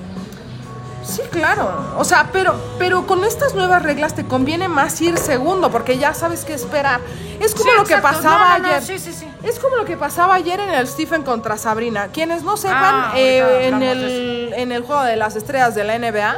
Sí, 1.03 1.21
claro. 1.31 1.69
O 1.97 2.03
sea, 2.03 2.29
pero, 2.31 2.55
pero 2.79 3.05
con 3.05 3.23
estas 3.23 3.53
nuevas 3.53 3.83
reglas 3.83 4.13
te 4.15 4.25
conviene 4.25 4.67
más 4.67 4.99
ir 5.01 5.17
segundo 5.17 5.69
porque 5.71 5.97
ya 5.97 6.13
sabes 6.13 6.45
qué 6.45 6.53
esperar. 6.53 7.01
Es 7.39 7.53
como 7.53 7.71
Sí, 7.71 7.77
lo 7.77 7.83
que 7.83 7.93
exacto. 7.95 8.17
pasaba 8.17 8.57
No, 8.59 8.63
no, 8.63 8.69
ayer. 8.69 8.83
sí, 8.83 8.99
sí, 8.99 9.13
sí. 9.13 9.27
Es 9.43 9.59
como 9.59 9.75
lo 9.75 9.85
que 9.85 9.97
pasaba 9.97 10.35
ayer 10.35 10.59
en 10.59 10.69
el 10.69 10.87
Stephen 10.87 11.23
contra 11.23 11.57
Sabrina. 11.57 12.07
Quienes 12.13 12.43
no 12.43 12.55
sepan, 12.57 12.79
Ah, 12.81 13.13
eh, 13.17 13.67
en, 13.67 13.83
el, 13.83 14.53
en 14.55 14.71
el 14.71 14.83
juego 14.83 15.03
de 15.03 15.17
las 15.17 15.35
estrellas 15.35 15.75
de 15.75 15.83
la 15.83 15.97
NBA 15.99 16.37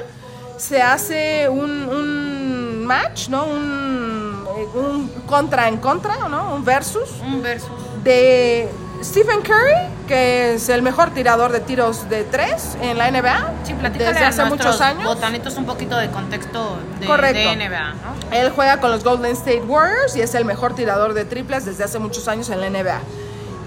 se 0.57 0.81
hace 0.81 1.47
un, 1.49 1.69
un 1.89 2.85
match, 2.85 3.29
¿no? 3.29 3.45
Un, 3.45 4.45
eh, 4.57 4.67
un 4.79 5.07
contra 5.27 5.67
en 5.67 5.77
contra, 5.77 6.15
¿no? 6.29 6.55
Un 6.55 6.63
versus 6.65 7.09
Un 7.21 7.41
versus. 7.43 7.69
de 8.03 8.67
Stephen 9.03 9.41
Curry, 9.41 9.89
que 10.07 10.55
es 10.55 10.69
el 10.69 10.81
mejor 10.81 11.11
tirador 11.11 11.51
de 11.51 11.59
tiros 11.59 12.09
de 12.09 12.23
tres 12.23 12.77
en 12.81 12.97
la 12.97 13.11
NBA 13.11 13.51
Sí, 13.63 13.73
desde 13.97 14.19
a 14.23 14.29
hace 14.29 14.45
muchos 14.45 14.81
años. 14.81 15.03
botanitos 15.05 15.55
un 15.57 15.65
poquito 15.65 15.97
de 15.97 16.09
contexto 16.09 16.77
de, 16.99 17.05
Correcto. 17.05 17.37
de 17.49 17.55
NBA, 17.55 17.93
¿no? 17.93 18.35
Él 18.35 18.51
juega 18.55 18.79
con 18.79 18.91
los 18.91 19.03
Golden 19.03 19.33
State 19.33 19.61
Warriors 19.61 20.15
y 20.15 20.21
es 20.21 20.33
el 20.35 20.45
mejor 20.45 20.73
tirador 20.75 21.13
de 21.13 21.25
triples 21.25 21.65
desde 21.65 21.83
hace 21.83 21.99
muchos 21.99 22.27
años 22.27 22.49
en 22.49 22.61
la 22.61 22.69
NBA. 22.69 22.99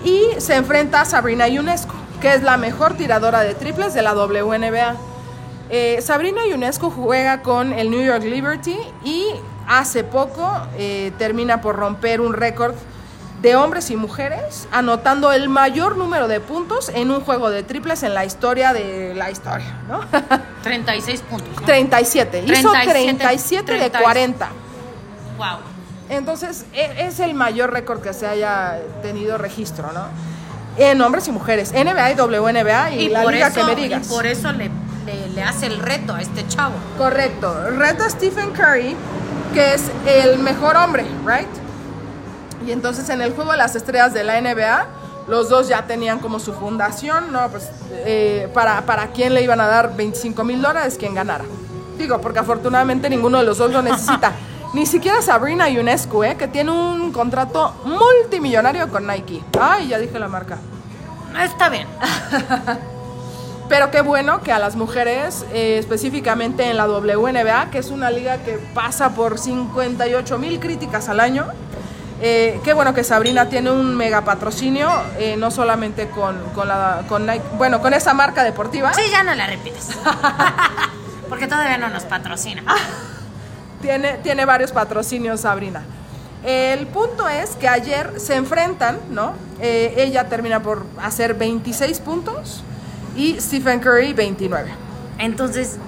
Y 0.04 0.23
se 0.38 0.56
enfrenta 0.56 1.02
a 1.02 1.04
Sabrina 1.04 1.49
Ionescu, 1.49 1.94
que 2.20 2.35
es 2.35 2.42
la 2.42 2.56
mejor 2.56 2.94
tiradora 2.94 3.40
de 3.40 3.54
triples 3.54 3.94
de 3.94 4.02
la 4.02 4.14
WNBA. 4.14 4.97
Eh, 5.70 6.00
Sabrina 6.02 6.47
Ionescu 6.47 6.90
juega 6.90 7.42
con 7.42 7.73
el 7.73 7.90
New 7.90 8.02
York 8.02 8.25
Liberty 8.25 8.78
y 9.04 9.26
hace 9.68 10.02
poco 10.02 10.50
eh, 10.78 11.12
termina 11.18 11.61
por 11.61 11.76
romper 11.76 12.20
un 12.20 12.32
récord 12.32 12.75
de 13.42 13.54
hombres 13.54 13.90
y 13.90 13.97
mujeres, 13.97 14.66
anotando 14.73 15.33
el 15.33 15.49
mayor 15.49 15.97
número 15.97 16.26
de 16.26 16.40
puntos 16.40 16.88
en 16.88 17.11
un 17.11 17.21
juego 17.21 17.50
de 17.50 17.62
triples 17.62 18.02
en 18.02 18.14
la 18.14 18.25
historia 18.25 18.73
de 18.73 19.14
la 19.14 19.30
historia, 19.30 19.76
¿no? 19.88 20.00
36 20.62 21.21
puntos. 21.23 21.61
¿no? 21.61 21.66
37. 21.66 22.45
Hizo 22.47 22.71
37, 22.73 23.14
37 23.18 23.73
de 23.73 23.78
30. 23.78 24.00
40. 24.00 24.49
Wow. 25.37 25.47
Entonces, 26.09 26.64
e- 26.73 27.07
es 27.07 27.21
el 27.21 27.35
mayor 27.35 27.73
récord 27.73 28.00
que 28.00 28.12
se 28.12 28.26
haya 28.26 28.80
tenido 29.02 29.38
registro, 29.38 29.92
¿no? 29.92 30.07
En 30.76 31.00
hombres 31.00 31.28
y 31.28 31.33
mujeres, 31.33 31.73
NBA 31.73 32.12
y 32.12 32.14
WNBA 32.14 32.90
y, 32.92 33.09
la 33.09 33.25
liga 33.25 33.49
eso, 33.49 33.54
que 33.61 33.64
me 33.64 33.73
y 33.73 33.85
digas. 33.85 34.09
por 34.09 34.26
eso 34.26 34.52
le, 34.52 34.71
le, 35.07 35.28
le 35.35 35.42
hace 35.42 35.66
el 35.66 35.78
reto 35.78 36.14
a 36.14 36.21
este 36.21 36.47
chavo. 36.49 36.75
Correcto. 36.97 37.71
Reta 37.76 38.07
a 38.07 38.11
Stephen 38.11 38.50
Curry, 38.50 38.97
que 39.54 39.75
es 39.75 39.90
el 40.07 40.38
mejor 40.38 40.76
hombre, 40.76 41.04
¿right? 41.25 41.49
Y 42.69 42.73
entonces 42.73 43.09
en 43.09 43.23
el 43.23 43.33
juego 43.33 43.53
de 43.53 43.57
las 43.57 43.75
estrellas 43.77 44.13
de 44.13 44.25
la 44.25 44.39
NBA, 44.39 44.87
los 45.27 45.49
dos 45.49 45.69
ya 45.69 45.87
tenían 45.87 46.19
como 46.19 46.39
su 46.39 46.53
fundación, 46.53 47.33
¿no? 47.33 47.49
Pues 47.49 47.71
eh, 47.91 48.51
para, 48.53 48.83
para 48.83 49.07
quién 49.07 49.33
le 49.33 49.43
iban 49.43 49.59
a 49.59 49.67
dar 49.67 49.97
25 49.97 50.45
mil 50.45 50.61
dólares, 50.61 50.97
quien 50.99 51.15
ganara. 51.15 51.47
Digo, 51.97 52.21
porque 52.21 52.41
afortunadamente 52.41 53.09
ninguno 53.09 53.39
de 53.39 53.45
los 53.45 53.57
dos 53.57 53.73
lo 53.73 53.81
necesita. 53.81 54.33
Ni 54.75 54.85
siquiera 54.85 55.23
Sabrina 55.23 55.71
Ionescu, 55.71 56.25
¿eh? 56.25 56.37
Que 56.37 56.47
tiene 56.47 56.71
un 56.71 57.11
contrato 57.11 57.75
multimillonario 57.87 58.91
con 58.91 59.07
Nike. 59.07 59.43
Ay, 59.59 59.89
ya 59.89 59.99
dije 59.99 60.19
la 60.19 60.29
marca. 60.29 60.59
Está 61.43 61.71
bien. 61.71 61.89
Pero 63.71 63.91
qué 63.91 64.03
bueno 64.03 64.43
que 64.43 64.53
a 64.53 64.59
las 64.59 64.77
mujeres, 64.77 65.47
eh, 65.55 65.79
específicamente 65.79 66.71
en 66.71 66.77
la 66.77 66.87
WNBA, 66.87 67.71
que 67.71 67.79
es 67.79 67.91
una 67.91 68.11
liga 68.11 68.37
que 68.45 68.59
pasa 68.75 69.15
por 69.15 69.39
58 69.39 70.37
mil 70.39 70.61
críticas 70.61 71.09
al 71.09 71.21
año, 71.21 71.47
eh, 72.21 72.61
qué 72.65 72.73
bueno 72.73 72.95
que 72.95 73.05
Sabrina 73.05 73.49
tiene 73.49 73.71
un 73.71 73.95
mega 73.97 74.25
patrocinio, 74.25 74.91
eh, 75.19 75.37
no 75.37 75.51
solamente 75.51 76.09
con, 76.09 76.37
con 76.55 76.67
la, 76.69 77.05
con 77.09 77.27
Nike, 77.27 77.45
bueno, 77.57 77.81
con 77.81 77.95
esa 77.95 78.15
marca 78.15 78.43
deportiva, 78.43 78.93
Sí, 78.95 79.03
ya 79.11 79.23
no 79.23 79.35
la 79.35 79.47
repites. 79.47 79.91
Porque 81.29 81.47
todavía 81.47 81.79
no 81.79 81.89
nos 81.89 82.05
patrocina. 82.05 82.63
tiene, 83.83 84.15
tiene 84.19 84.45
varios 84.45 84.73
patrocinios 84.73 85.43
Sabrina. 85.43 85.83
El 86.45 86.87
punto 86.87 87.29
es 87.29 87.51
que 87.57 87.69
ayer 87.69 88.15
se 88.19 88.37
enfrentan, 88.37 88.99
¿no? 89.11 89.33
Eh, 89.61 89.95
ella 89.97 90.29
termina 90.29 90.63
por 90.63 90.87
hacer 91.03 91.35
26 91.35 91.99
puntos 92.01 92.63
y 93.17 93.41
Stephen 93.41 93.81
Curry 93.81 94.13
29. 94.13 94.71
Entonces, 95.19 95.79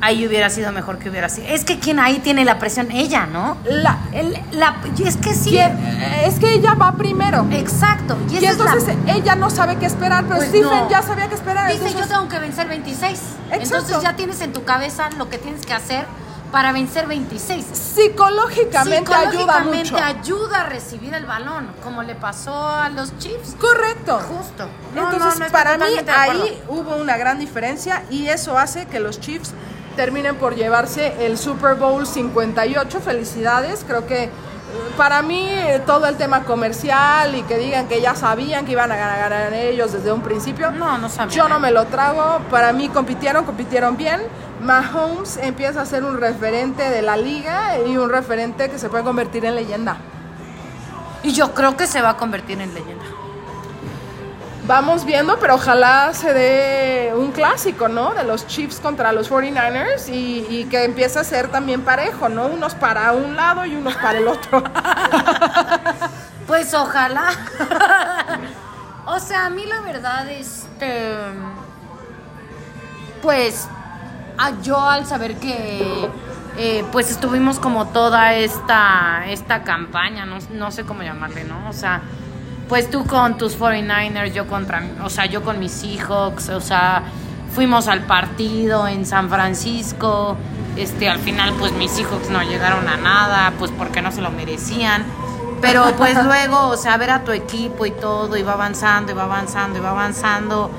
ahí 0.00 0.26
hubiera 0.26 0.48
sido 0.50 0.70
mejor 0.72 0.98
que 0.98 1.10
hubiera 1.10 1.28
sido. 1.28 1.48
Es 1.48 1.64
que 1.64 1.78
quien 1.78 1.98
ahí 2.00 2.18
tiene 2.20 2.44
la 2.44 2.58
presión, 2.58 2.90
ella, 2.90 3.26
¿no? 3.26 3.56
La, 3.64 3.98
El- 4.12 4.38
la, 4.52 4.76
es 5.04 5.16
que 5.16 5.34
sí. 5.34 5.50
¿Quién? 5.50 5.76
Es 6.24 6.38
que 6.38 6.52
ella 6.54 6.74
va 6.74 6.92
primero. 6.92 7.46
Exacto. 7.50 8.16
Y, 8.30 8.40
la- 8.40 8.50
entonces 8.50 8.96
ella 9.06 9.34
no 9.34 9.50
sabe 9.50 9.76
qué 9.76 9.86
esperar, 9.86 10.24
pero 10.24 10.36
Pues 10.36 10.48
Stephen 10.50 10.68
no. 10.70 10.88
ya 10.90 11.02
sabía 11.02 11.28
qué 11.28 11.34
esperar. 11.34 11.66
Dice, 11.70 11.86
entonces- 11.86 12.08
yo 12.08 12.14
tengo 12.16 12.28
que 12.28 12.38
vencer 12.38 12.68
26. 12.68 13.20
Entonces 13.50 13.72
Exacto. 13.80 14.02
ya 14.02 14.16
tienes 14.16 14.40
en 14.40 14.52
tu 14.52 14.64
cabeza 14.64 15.08
lo 15.18 15.28
que 15.28 15.38
tienes 15.38 15.64
que 15.66 15.72
hacer 15.74 16.04
para 16.52 16.72
vencer 16.72 17.06
26. 17.06 17.64
Psicológicamente, 17.72 19.14
ayuda 19.14 19.60
mucho. 19.60 19.96
ayuda 19.96 20.62
a 20.62 20.64
recibir 20.68 21.12
el 21.14 21.26
balón, 21.26 21.68
como 21.84 22.02
le 22.02 22.14
pasó 22.14 22.68
a 22.68 22.88
los 22.88 23.16
Chiefs. 23.18 23.54
Correcto. 23.60 24.18
Justo. 24.18 24.68
No, 24.94 25.02
Entonces, 25.10 25.18
no, 25.18 25.24
no 25.26 25.30
estoy 25.46 25.50
para 25.50 25.76
mí 25.78 25.84
ahí 26.08 26.62
hubo 26.68 26.96
una 26.96 27.16
gran 27.16 27.38
diferencia 27.38 28.02
y 28.10 28.28
eso 28.28 28.58
hace 28.58 28.86
que 28.86 28.98
los 29.00 29.20
Chiefs 29.20 29.52
terminen 29.98 30.36
por 30.36 30.54
llevarse 30.54 31.26
el 31.26 31.36
Super 31.36 31.74
Bowl 31.74 32.06
58. 32.06 33.00
Felicidades, 33.00 33.84
creo 33.84 34.06
que 34.06 34.24
eh, 34.26 34.30
para 34.96 35.22
mí 35.22 35.44
eh, 35.50 35.82
todo 35.84 36.06
el 36.06 36.16
tema 36.16 36.44
comercial 36.44 37.34
y 37.34 37.42
que 37.42 37.58
digan 37.58 37.88
que 37.88 38.00
ya 38.00 38.14
sabían 38.14 38.64
que 38.64 38.72
iban 38.72 38.92
a 38.92 38.96
ganar, 38.96 39.18
ganar 39.18 39.54
ellos 39.54 39.92
desde 39.92 40.12
un 40.12 40.20
principio. 40.20 40.70
No, 40.70 40.98
no 40.98 41.08
sabían. 41.08 41.30
Yo 41.36 41.48
no 41.48 41.58
me 41.58 41.72
lo 41.72 41.86
trago. 41.86 42.38
Para 42.48 42.72
mí 42.72 42.88
compitieron, 42.90 43.44
compitieron 43.44 43.96
bien. 43.96 44.20
Mahomes 44.62 45.36
empieza 45.38 45.80
a 45.80 45.84
ser 45.84 46.04
un 46.04 46.20
referente 46.20 46.88
de 46.88 47.02
la 47.02 47.16
liga 47.16 47.80
y 47.84 47.96
un 47.96 48.08
referente 48.08 48.70
que 48.70 48.78
se 48.78 48.88
puede 48.88 49.02
convertir 49.02 49.46
en 49.46 49.56
leyenda. 49.56 49.96
Y 51.24 51.32
yo 51.32 51.54
creo 51.54 51.76
que 51.76 51.88
se 51.88 52.00
va 52.02 52.10
a 52.10 52.16
convertir 52.16 52.60
en 52.60 52.72
leyenda. 52.72 53.04
Vamos 54.68 55.06
viendo, 55.06 55.38
pero 55.38 55.54
ojalá 55.54 56.12
se 56.12 56.34
dé 56.34 57.14
un 57.16 57.32
clásico, 57.32 57.88
¿no? 57.88 58.12
De 58.12 58.22
los 58.22 58.46
Chiefs 58.46 58.80
contra 58.80 59.12
los 59.12 59.30
49ers 59.30 60.10
y, 60.12 60.66
que 60.66 60.84
empiece 60.84 61.18
a 61.18 61.24
ser 61.24 61.48
también 61.48 61.80
parejo, 61.80 62.28
¿no? 62.28 62.44
Unos 62.44 62.74
para 62.74 63.12
un 63.12 63.34
lado 63.34 63.64
y 63.64 63.74
unos 63.74 63.94
para 63.96 64.18
el 64.18 64.28
otro. 64.28 64.62
Pues 66.46 66.72
ojalá. 66.72 67.28
o 69.04 69.18
sea, 69.18 69.44
a 69.44 69.50
mí 69.50 69.66
la 69.66 69.82
verdad, 69.82 70.26
este. 70.30 71.12
Pues, 73.20 73.68
yo 74.62 74.80
al 74.80 75.04
saber 75.04 75.36
que. 75.36 76.08
eh, 76.56 76.86
pues 76.90 77.10
estuvimos 77.10 77.58
como 77.58 77.88
toda 77.88 78.32
esta, 78.32 79.24
esta 79.26 79.62
campaña, 79.62 80.24
no, 80.24 80.38
no 80.52 80.70
sé 80.70 80.84
cómo 80.86 81.02
llamarle, 81.02 81.44
¿no? 81.44 81.68
O 81.68 81.74
sea, 81.74 82.00
pues 82.68 82.90
tú 82.90 83.04
con 83.06 83.38
tus 83.38 83.58
49ers, 83.58 84.32
yo 84.32 84.46
contra, 84.46 84.82
o 85.02 85.10
sea, 85.10 85.26
yo 85.26 85.42
con 85.42 85.58
mis 85.58 85.72
Seahawks, 85.72 86.50
o 86.50 86.60
sea, 86.60 87.02
fuimos 87.54 87.88
al 87.88 88.02
partido 88.02 88.86
en 88.86 89.06
San 89.06 89.30
Francisco, 89.30 90.36
este, 90.76 91.08
al 91.08 91.18
final 91.18 91.54
pues 91.58 91.72
mis 91.72 91.90
Seahawks 91.90 92.28
no 92.30 92.42
llegaron 92.42 92.86
a 92.86 92.96
nada, 92.96 93.52
pues 93.58 93.70
porque 93.70 94.02
no 94.02 94.12
se 94.12 94.20
lo 94.20 94.30
merecían, 94.30 95.04
pero 95.62 95.94
pues 95.96 96.14
luego, 96.24 96.68
o 96.68 96.76
sea, 96.76 96.96
ver 96.98 97.10
a 97.10 97.24
tu 97.24 97.32
equipo 97.32 97.86
y 97.86 97.90
todo, 97.90 98.36
y 98.36 98.42
va 98.42 98.52
avanzando, 98.52 99.12
y 99.12 99.14
va 99.14 99.24
avanzando, 99.24 99.78
y 99.78 99.82
va 99.82 99.90
avanzando, 99.90 100.70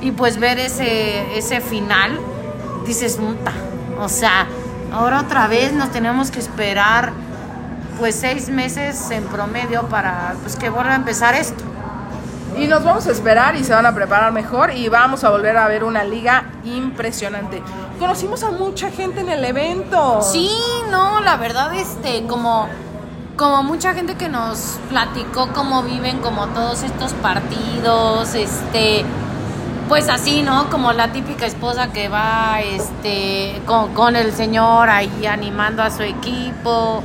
y 0.00 0.12
pues 0.12 0.38
ver 0.38 0.58
ese, 0.58 1.36
ese 1.36 1.60
final, 1.60 2.20
dices, 2.86 3.16
puta, 3.16 3.52
o 3.98 4.08
sea, 4.08 4.46
ahora 4.92 5.20
otra 5.20 5.48
vez 5.48 5.72
nos 5.72 5.90
tenemos 5.90 6.30
que 6.30 6.38
esperar 6.38 7.12
pues 7.98 8.14
seis 8.14 8.48
meses 8.48 9.10
en 9.10 9.24
promedio 9.24 9.82
para 9.88 10.34
pues 10.42 10.56
que 10.56 10.70
vuelva 10.70 10.92
a 10.92 10.96
empezar 10.96 11.34
esto. 11.34 11.64
Y 12.58 12.66
nos 12.68 12.82
vamos 12.84 13.06
a 13.06 13.10
esperar 13.10 13.54
y 13.56 13.64
se 13.64 13.74
van 13.74 13.84
a 13.84 13.94
preparar 13.94 14.32
mejor 14.32 14.72
y 14.74 14.88
vamos 14.88 15.24
a 15.24 15.30
volver 15.30 15.58
a 15.58 15.68
ver 15.68 15.84
una 15.84 16.04
liga 16.04 16.44
impresionante. 16.64 17.62
Conocimos 17.98 18.42
a 18.42 18.50
mucha 18.50 18.90
gente 18.90 19.20
en 19.20 19.28
el 19.28 19.44
evento. 19.44 20.22
Sí, 20.22 20.50
no, 20.90 21.20
la 21.20 21.36
verdad, 21.36 21.74
este, 21.74 22.26
como, 22.26 22.66
como 23.36 23.62
mucha 23.62 23.92
gente 23.92 24.14
que 24.14 24.30
nos 24.30 24.78
platicó 24.88 25.48
cómo 25.52 25.82
viven 25.82 26.18
como 26.20 26.46
todos 26.48 26.82
estos 26.82 27.12
partidos, 27.14 28.34
este, 28.34 29.04
pues 29.88 30.08
así, 30.08 30.42
¿no? 30.42 30.70
Como 30.70 30.94
la 30.94 31.12
típica 31.12 31.44
esposa 31.44 31.92
que 31.92 32.08
va, 32.08 32.60
este, 32.62 33.60
con, 33.66 33.92
con 33.92 34.16
el 34.16 34.32
señor 34.32 34.88
ahí 34.88 35.26
animando 35.26 35.82
a 35.82 35.90
su 35.90 36.02
equipo, 36.02 37.02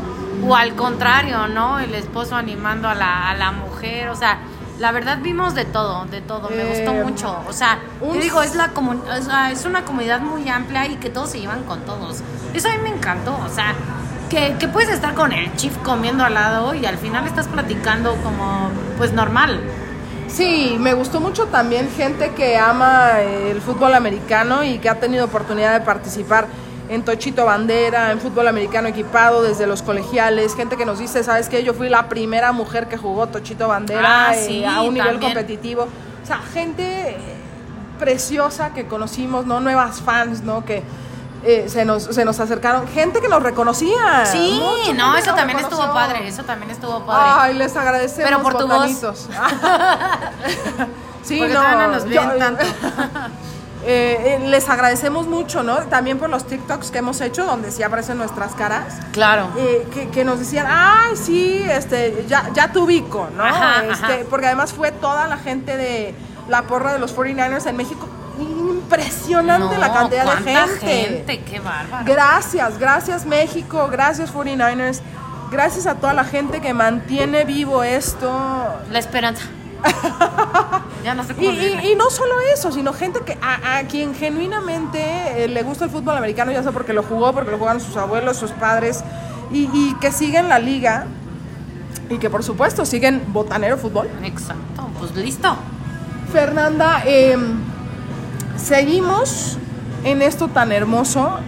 o 0.47 0.55
al 0.55 0.75
contrario, 0.75 1.47
¿no? 1.47 1.79
El 1.79 1.93
esposo 1.95 2.35
animando 2.35 2.87
a 2.89 2.95
la, 2.95 3.29
a 3.29 3.35
la 3.35 3.51
mujer, 3.51 4.09
o 4.09 4.15
sea, 4.15 4.39
la 4.79 4.91
verdad 4.91 5.19
vimos 5.21 5.53
de 5.53 5.65
todo, 5.65 6.05
de 6.05 6.21
todo, 6.21 6.49
me 6.49 6.63
gustó 6.65 6.91
Eh, 6.93 7.03
mucho, 7.03 7.37
o 7.47 7.53
sea, 7.53 7.79
un- 8.01 8.15
yo 8.15 8.21
digo, 8.21 8.41
es 8.41 8.55
la 8.55 8.73
comu- 8.73 9.01
o 9.07 9.21
sea, 9.21 9.51
es 9.51 9.65
una 9.65 9.83
comunidad 9.85 10.21
muy 10.21 10.47
amplia 10.49 10.87
y 10.87 10.95
que 10.95 11.09
todos 11.09 11.29
se 11.29 11.39
llevan 11.39 11.63
con 11.63 11.81
todos. 11.81 12.21
Eso 12.53 12.67
a 12.67 12.71
mí 12.71 12.77
me 12.83 12.89
encantó, 12.89 13.37
o 13.45 13.49
sea, 13.53 13.75
que, 14.29 14.55
que 14.59 14.67
puedes 14.67 14.89
estar 14.89 15.13
con 15.13 15.33
el 15.33 15.55
chief 15.55 15.77
comiendo 15.79 16.23
al 16.23 16.33
lado 16.33 16.73
y 16.73 16.85
al 16.85 16.97
final 16.97 17.27
estás 17.27 17.47
platicando 17.47 18.15
como, 18.23 18.69
pues 18.97 19.11
normal. 19.13 19.59
Sí, 20.27 20.77
me 20.79 20.93
gustó 20.93 21.19
mucho 21.19 21.47
también 21.47 21.89
gente 21.91 22.31
que 22.31 22.57
ama 22.57 23.19
el 23.19 23.59
fútbol 23.61 23.93
americano 23.93 24.63
y 24.63 24.79
que 24.79 24.87
ha 24.89 24.99
tenido 24.99 25.25
oportunidad 25.25 25.73
de 25.77 25.81
participar 25.85 26.47
en 26.91 27.05
Tochito 27.05 27.45
Bandera, 27.45 28.11
en 28.11 28.19
fútbol 28.19 28.49
americano 28.49 28.89
equipado 28.89 29.41
desde 29.41 29.65
los 29.65 29.81
colegiales, 29.81 30.55
gente 30.55 30.75
que 30.75 30.85
nos 30.85 30.99
dice, 30.99 31.23
¿sabes 31.23 31.47
qué? 31.47 31.63
Yo 31.63 31.73
fui 31.73 31.87
la 31.87 32.09
primera 32.09 32.51
mujer 32.51 32.89
que 32.89 32.97
jugó 32.97 33.27
Tochito 33.27 33.69
Bandera 33.69 34.27
Ah, 34.29 34.35
eh, 34.35 34.65
a 34.67 34.81
un 34.81 34.93
nivel 34.93 35.11
también. 35.11 35.33
competitivo. 35.33 35.83
O 35.83 36.25
sea, 36.27 36.39
gente 36.53 37.11
eh, 37.11 37.17
preciosa 37.97 38.73
que 38.73 38.87
conocimos, 38.87 39.45
¿no? 39.45 39.61
Nuevas 39.61 40.01
fans, 40.01 40.41
¿no? 40.43 40.65
Que, 40.65 40.83
eh, 41.43 41.65
se, 41.69 41.85
nos, 41.85 42.03
se 42.03 42.25
nos 42.25 42.39
acercaron 42.41 42.85
gente 42.89 43.21
que 43.21 43.29
nos 43.29 43.41
reconocía. 43.41 44.25
Sí, 44.25 44.61
no, 44.95 45.15
eso 45.15 45.33
también 45.33 45.59
estuvo 45.59 45.93
padre, 45.93 46.27
eso 46.27 46.43
también 46.43 46.71
estuvo 46.71 47.05
padre. 47.05 47.31
Ay, 47.39 47.53
les 47.55 47.75
agradecemos. 47.77 48.29
Pero 48.29 48.43
por 48.43 48.57
tu 48.57 48.67
voz. 48.67 48.89
sí, 51.23 51.39
Porque 51.39 51.53
no, 51.53 51.63
no 51.63 51.87
nos 51.87 52.03
ven 52.03 52.13
yo- 52.13 52.37
tanto. 52.37 52.65
Eh, 53.83 54.37
eh, 54.41 54.47
les 54.47 54.69
agradecemos 54.69 55.27
mucho, 55.27 55.63
¿no? 55.63 55.77
También 55.87 56.19
por 56.19 56.29
los 56.29 56.45
TikToks 56.45 56.91
que 56.91 56.99
hemos 56.99 57.19
hecho, 57.21 57.45
donde 57.45 57.71
sí 57.71 57.81
aparecen 57.83 58.17
nuestras 58.17 58.53
caras. 58.53 58.93
Claro. 59.11 59.49
eh, 59.57 59.87
que, 59.93 60.09
que 60.09 60.23
nos 60.23 60.39
decían, 60.39 60.67
ay, 60.69 61.15
sí, 61.15 61.63
este, 61.67 62.25
ya, 62.27 62.49
ya 62.53 62.71
te 62.71 62.79
ubico, 62.79 63.27
¿no? 63.35 63.43
Ajá, 63.43 63.83
Este, 63.89 64.05
ajá. 64.05 64.13
Porque 64.29 64.45
además 64.47 64.73
fue 64.73 64.91
toda 64.91 65.27
la 65.27 65.37
gente 65.37 65.77
de 65.77 66.13
la 66.47 66.63
porra 66.63 66.93
de 66.93 66.99
los 66.99 67.15
49ers 67.15 67.65
en 67.67 67.77
México. 67.77 68.07
Impresionante 68.39 69.77
la 69.77 69.93
cantidad 69.93 70.25
de 70.25 70.31
¿cuánta 70.31 70.67
gente. 70.67 70.85
gente, 70.87 71.43
qué 71.43 71.59
bárbaro. 71.59 72.05
Gracias, 72.05 72.77
gracias 72.79 73.25
México, 73.25 73.87
gracias 73.91 74.33
49ers, 74.33 75.01
gracias 75.51 75.85
a 75.87 75.95
toda 75.95 76.13
la 76.13 76.23
gente 76.23 76.61
que 76.61 76.73
mantiene 76.73 77.45
vivo 77.45 77.83
esto. 77.83 78.31
La 78.91 78.99
esperanza. 78.99 79.43
ya 81.03 81.13
no 81.15 81.23
sé 81.23 81.33
cómo 81.35 81.51
y- 81.51 81.91
y 81.91 81.95
no 81.95 82.09
solo 82.09 82.35
eso, 82.53 82.71
sino 82.71 82.93
gente 82.93 83.21
que 83.25 83.37
a, 83.41 83.77
a 83.77 83.83
quien 83.83 84.13
genuinamente 84.15 84.99
eh, 85.43 85.47
le 85.47 85.63
gusta 85.63 85.85
el 85.85 85.89
fútbol 85.91 86.17
americano, 86.17 86.51
ya 86.51 86.61
sea 86.63 86.71
porque 86.71 86.93
lo 86.93 87.03
jugó, 87.03 87.33
porque 87.33 87.51
lo 87.51 87.57
jugaron 87.57 87.81
sus 87.81 87.97
abuelos, 87.97 88.37
sus 88.37 88.51
padres, 88.51 89.03
y, 89.51 89.69
y 89.73 89.95
que 89.99 90.11
siguen 90.11 90.47
la 90.49 90.59
liga 90.59 91.05
y 92.09 92.17
que 92.17 92.29
por 92.29 92.43
supuesto 92.43 92.85
siguen 92.85 93.21
Botanero 93.27 93.77
Fútbol. 93.77 94.09
Exacto, 94.23 94.87
pues 94.99 95.15
listo. 95.15 95.55
Fernanda, 96.31 97.03
eh, 97.05 97.37
seguimos 98.57 99.57
en 100.03 100.21
esto 100.21 100.47
tan 100.47 100.71
hermoso. 100.71 101.39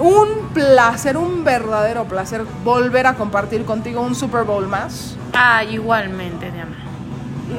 Un 0.00 0.50
placer, 0.54 1.16
un 1.16 1.42
verdadero 1.42 2.04
placer 2.04 2.44
volver 2.64 3.06
a 3.06 3.14
compartir 3.14 3.64
contigo 3.64 4.00
un 4.00 4.14
Super 4.14 4.44
Bowl 4.44 4.68
más. 4.68 5.16
Ah, 5.32 5.64
igualmente, 5.64 6.50
Diana. 6.52 6.76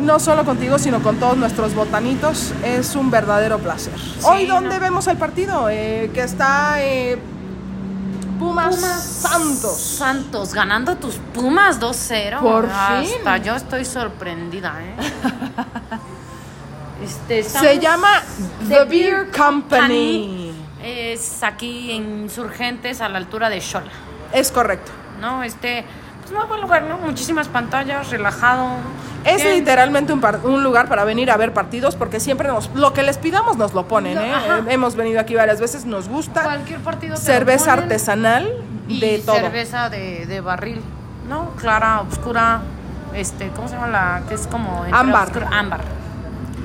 No 0.01 0.19
solo 0.19 0.45
contigo, 0.45 0.77
sino 0.77 1.01
con 1.01 1.17
todos 1.17 1.37
nuestros 1.37 1.73
botanitos. 1.73 2.53
Es 2.63 2.95
un 2.95 3.09
verdadero 3.09 3.59
placer. 3.59 3.93
Hoy, 4.23 4.45
¿dónde 4.45 4.75
no. 4.75 4.81
vemos 4.81 5.07
el 5.07 5.17
partido? 5.17 5.67
Eh, 5.69 6.11
que 6.13 6.21
está 6.21 6.75
eh, 6.81 7.17
Pumas, 8.37 8.75
Santos. 8.75 9.77
Santos, 9.79 10.53
ganando 10.53 10.95
tus 10.95 11.15
Pumas 11.33 11.79
2-0. 11.79 12.39
Por 12.39 12.65
Hasta 12.67 13.01
fin. 13.01 13.43
yo 13.43 13.55
estoy 13.55 13.85
sorprendida, 13.85 14.75
¿eh? 14.81 14.95
Este, 17.03 17.43
Se 17.43 17.79
llama 17.79 18.23
The 18.67 18.83
Beer 18.83 19.31
Company. 19.31 20.51
Es 20.83 21.41
aquí 21.43 21.91
en 21.91 22.23
Insurgentes 22.23 22.99
a 23.01 23.07
la 23.09 23.17
altura 23.17 23.49
de 23.49 23.61
Xola, 23.61 23.91
Es 24.33 24.51
correcto. 24.51 24.91
¿no? 25.19 25.43
Este, 25.43 25.85
muy 26.31 26.45
buen 26.47 26.61
lugar, 26.61 26.83
¿no? 26.83 26.97
Muchísimas 26.97 27.47
pantallas, 27.47 28.09
relajado. 28.09 28.67
Es 29.25 29.43
Bien. 29.43 29.55
literalmente 29.55 30.13
un, 30.13 30.21
par- 30.21 30.39
un 30.43 30.63
lugar 30.63 30.87
para 30.87 31.03
venir 31.03 31.29
a 31.29 31.37
ver 31.37 31.53
partidos 31.53 31.95
porque 31.95 32.19
siempre 32.19 32.47
nos 32.47 32.69
lo 32.73 32.93
que 32.93 33.03
les 33.03 33.17
pidamos 33.17 33.57
nos 33.57 33.73
lo 33.73 33.87
ponen. 33.87 34.15
No, 34.15 34.21
¿eh? 34.21 34.31
Eh, 34.31 34.63
Hemos 34.69 34.95
venido 34.95 35.19
aquí 35.19 35.35
varias 35.35 35.59
veces, 35.59 35.85
nos 35.85 36.07
gusta. 36.07 36.41
Cualquier 36.43 36.79
partido 36.79 37.15
te 37.15 37.19
lo 37.21 37.25
Cerveza 37.25 37.71
ponen. 37.71 37.83
artesanal 37.83 38.49
y 38.87 38.99
de 39.01 39.19
todo. 39.19 39.35
cerveza 39.35 39.89
de, 39.89 40.25
de 40.25 40.39
barril, 40.41 40.81
¿no? 41.27 41.51
Clara, 41.57 42.01
oscura, 42.09 42.61
este, 43.13 43.49
¿cómo 43.49 43.67
se 43.67 43.75
llama 43.75 43.87
la 43.87 44.21
que 44.29 44.35
es 44.35 44.47
como 44.47 44.85
Ámbar. 44.91 45.31
ámbar. 45.51 45.81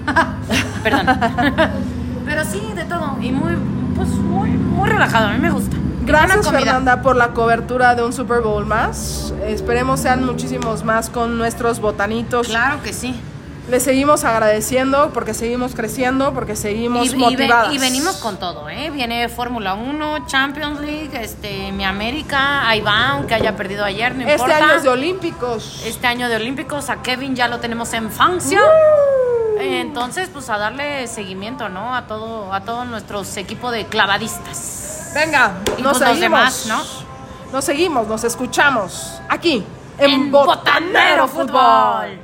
Perdón. 0.83 1.07
Pero 2.27 2.45
sí, 2.45 2.73
de 2.75 2.85
todo 2.85 3.17
y 3.21 3.31
muy 3.33 3.55
pues 3.97 4.09
muy 4.11 4.51
muy 4.51 4.89
relajado, 4.89 5.29
a 5.29 5.33
mí 5.33 5.39
me 5.39 5.51
gusta. 5.51 5.77
Gracias. 6.05 6.49
Fernanda 6.51 7.03
por 7.03 7.17
la 7.17 7.29
cobertura 7.29 7.95
de 7.95 8.03
un 8.05 8.13
Super 8.13 8.41
Bowl 8.41 8.67
más. 8.67 9.33
Esperemos 9.47 10.01
sean 10.01 10.25
muchísimos 10.25 10.85
más 10.85 11.11
con 11.11 11.39
nuestros 11.39 11.81
botanitos. 11.81 12.49
Claro 12.49 12.83
que 12.83 12.93
sí. 12.93 13.15
Les 13.71 13.83
seguimos 13.83 14.25
agradeciendo 14.25 15.11
porque 15.15 15.33
seguimos 15.33 15.75
creciendo, 15.75 16.35
porque 16.35 16.55
seguimos 16.55 17.15
Y, 17.15 17.17
motivadas. 17.17 17.73
y 17.73 17.79
venimos 17.79 18.17
con 18.19 18.37
todo, 18.37 18.69
¿eh? 18.69 18.91
Viene 18.91 19.27
Fórmula 19.31 19.73
1, 19.73 20.27
Champions 20.27 20.81
League, 20.81 21.11
este, 21.19 21.73
mi 21.73 21.83
América, 21.83 22.69
ahí 22.69 22.83
va, 22.83 23.09
aunque 23.13 23.33
haya 23.35 23.57
perdido 23.57 23.83
ayer, 23.83 24.15
no 24.15 24.21
Este 24.21 24.33
importa. 24.35 24.57
año 24.59 24.73
es 24.75 24.83
de 24.83 24.89
Olímpicos. 24.91 25.83
Este 25.87 26.07
año 26.07 26.29
de 26.29 26.37
Olímpicos, 26.37 26.91
a 26.91 27.01
Kevin 27.01 27.35
ya 27.37 27.49
lo 27.49 27.59
tenemos 27.59 27.91
en 27.95 28.11
Francia. 28.11 28.61
Entonces, 29.59 30.29
pues 30.31 30.51
a 30.51 30.59
darle 30.59 31.07
seguimiento, 31.07 31.71
¿no? 31.71 31.95
A 31.95 32.07
todo, 32.07 32.53
a 32.53 32.61
todo 32.61 32.85
nuestro 32.85 33.23
equipo 33.37 33.71
de 33.71 33.87
clavadistas. 33.87 34.74
Venga, 35.15 35.53
Y 35.79 35.83
nos 35.83 35.99
seguimos. 35.99 36.21
demás, 36.21 36.67
¿no? 36.67 36.83
Nos 37.53 37.65
seguimos, 37.65 38.07
nos 38.09 38.25
escuchamos 38.25 39.21
aquí 39.29 39.65
en, 39.99 40.11
En 40.11 40.31
Botanero. 40.31 41.29
Fútbol. 41.29 42.19